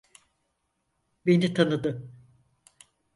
Beni 1.25 1.53
tanıdı. 1.53 2.11